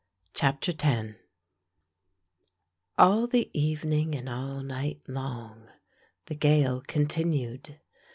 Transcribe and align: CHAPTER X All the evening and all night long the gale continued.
CHAPTER 0.33 0.73
X 0.79 1.13
All 2.97 3.27
the 3.27 3.51
evening 3.53 4.15
and 4.15 4.27
all 4.27 4.63
night 4.63 4.99
long 5.07 5.67
the 6.25 6.33
gale 6.33 6.81
continued. 6.87 7.79